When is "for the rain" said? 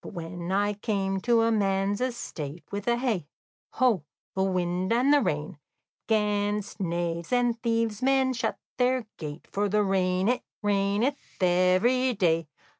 9.51-10.27